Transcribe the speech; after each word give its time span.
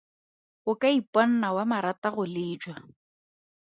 O 0.69 0.73
ka 0.81 0.89
iponna 0.99 1.47
wa 1.55 1.63
marata 1.71 2.09
go 2.15 2.23
lejwa. 2.33 2.75